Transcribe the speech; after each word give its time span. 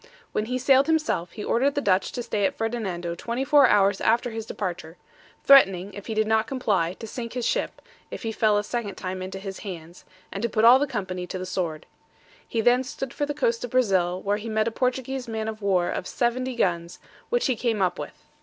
When 0.31 0.45
he 0.45 0.57
sailed 0.57 0.87
himself, 0.87 1.33
he 1.33 1.43
ordered 1.43 1.75
the 1.75 1.79
Dutch 1.79 2.11
to 2.13 2.23
stay 2.23 2.43
at 2.47 2.55
Ferdinando 2.57 3.13
24 3.13 3.67
hours 3.67 4.01
after 4.01 4.31
his 4.31 4.47
departure; 4.47 4.97
threatening, 5.43 5.93
if 5.93 6.07
he 6.07 6.15
did 6.15 6.25
not 6.25 6.47
comply, 6.47 6.93
to 6.93 7.05
sink 7.05 7.33
his 7.33 7.45
ship, 7.45 7.79
if 8.09 8.23
he 8.23 8.31
fell 8.31 8.57
a 8.57 8.63
second 8.63 8.95
time 8.95 9.21
into 9.21 9.37
his 9.37 9.59
hands, 9.59 10.03
and 10.31 10.41
to 10.41 10.49
put 10.49 10.65
all 10.65 10.79
the 10.79 10.87
company 10.87 11.27
to 11.27 11.37
the 11.37 11.45
sword. 11.45 11.85
He 12.47 12.61
then 12.61 12.83
stood 12.83 13.13
for 13.13 13.27
the 13.27 13.35
coast 13.35 13.63
of 13.63 13.69
Brazil, 13.69 14.19
where 14.19 14.37
he 14.37 14.49
met 14.49 14.67
a 14.67 14.71
Portuguese 14.71 15.27
man 15.27 15.47
of 15.47 15.61
war 15.61 15.91
of 15.91 16.07
70 16.07 16.55
guns, 16.55 16.97
which 17.29 17.45
he 17.45 17.55
came 17.55 17.79
up 17.79 17.99
with. 17.99 18.25